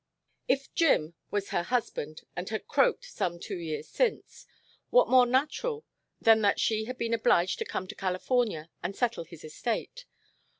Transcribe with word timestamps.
If 0.47 0.73
"Jim" 0.73 1.13
was 1.29 1.49
her 1.49 1.61
husband 1.61 2.23
and 2.35 2.49
had 2.49 2.65
"croaked" 2.67 3.05
some 3.05 3.39
two 3.39 3.59
years 3.59 3.87
since, 3.87 4.47
what 4.89 5.11
more 5.11 5.27
natural 5.27 5.85
than 6.19 6.41
that 6.41 6.59
she 6.59 6.85
had 6.85 6.97
been 6.97 7.13
obliged 7.13 7.59
to 7.59 7.65
come 7.65 7.85
to 7.87 7.93
California 7.93 8.71
and 8.81 8.95
settle 8.95 9.25
his 9.25 9.43
estate? 9.43 10.05